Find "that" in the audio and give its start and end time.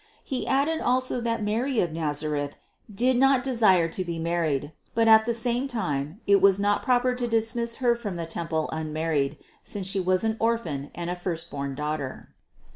1.21-1.43, 5.05-5.19